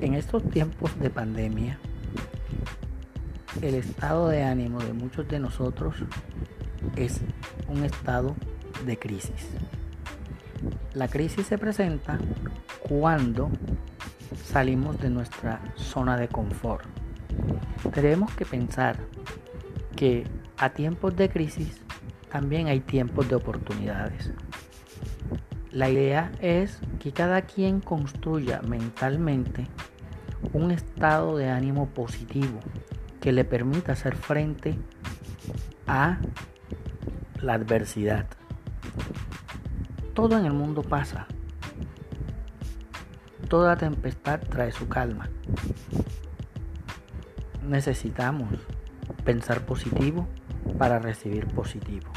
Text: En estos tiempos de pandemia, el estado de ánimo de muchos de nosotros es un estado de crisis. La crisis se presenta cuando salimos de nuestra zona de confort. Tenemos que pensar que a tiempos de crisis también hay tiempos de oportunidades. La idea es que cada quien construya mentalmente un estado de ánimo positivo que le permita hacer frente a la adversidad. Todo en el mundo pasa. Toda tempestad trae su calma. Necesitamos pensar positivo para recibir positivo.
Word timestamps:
En 0.00 0.14
estos 0.14 0.42
tiempos 0.50 0.98
de 1.00 1.08
pandemia, 1.08 1.78
el 3.62 3.74
estado 3.74 4.28
de 4.28 4.44
ánimo 4.44 4.80
de 4.80 4.92
muchos 4.92 5.26
de 5.26 5.40
nosotros 5.40 5.96
es 6.96 7.22
un 7.68 7.82
estado 7.82 8.36
de 8.84 8.98
crisis. 8.98 9.48
La 10.92 11.08
crisis 11.08 11.46
se 11.46 11.56
presenta 11.56 12.18
cuando 12.86 13.50
salimos 14.44 15.00
de 15.00 15.08
nuestra 15.08 15.60
zona 15.76 16.16
de 16.18 16.28
confort. 16.28 16.84
Tenemos 17.94 18.32
que 18.34 18.44
pensar 18.44 18.98
que 19.96 20.26
a 20.58 20.70
tiempos 20.70 21.16
de 21.16 21.30
crisis 21.30 21.80
también 22.30 22.66
hay 22.66 22.80
tiempos 22.80 23.28
de 23.28 23.34
oportunidades. 23.34 24.30
La 25.76 25.90
idea 25.90 26.32
es 26.40 26.80
que 27.00 27.12
cada 27.12 27.42
quien 27.42 27.80
construya 27.80 28.62
mentalmente 28.62 29.66
un 30.54 30.70
estado 30.70 31.36
de 31.36 31.50
ánimo 31.50 31.90
positivo 31.90 32.60
que 33.20 33.30
le 33.30 33.44
permita 33.44 33.92
hacer 33.92 34.16
frente 34.16 34.78
a 35.86 36.16
la 37.42 37.52
adversidad. 37.52 38.24
Todo 40.14 40.38
en 40.38 40.46
el 40.46 40.54
mundo 40.54 40.80
pasa. 40.80 41.26
Toda 43.50 43.76
tempestad 43.76 44.40
trae 44.48 44.72
su 44.72 44.88
calma. 44.88 45.28
Necesitamos 47.62 48.48
pensar 49.26 49.66
positivo 49.66 50.26
para 50.78 50.98
recibir 51.00 51.46
positivo. 51.48 52.10